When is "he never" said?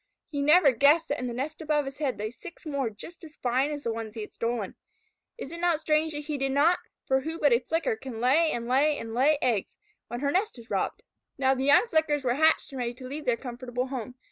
0.31-0.71